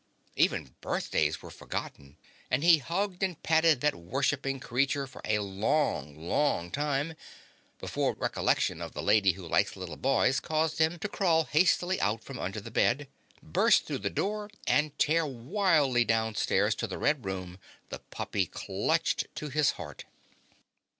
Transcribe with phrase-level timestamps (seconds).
[0.35, 2.17] Even birthdays were forgotten
[2.49, 7.13] and he hugged and patted that worshipping creature for a long, long time
[7.77, 12.23] before recollection of the Lady Who Likes Little Boys caused him to crawl hastily out
[12.23, 13.09] from under the bed,
[13.43, 17.59] burst through the door, and tear wildly downstairs to the red room,
[17.89, 20.05] the puppy clutched to his heart.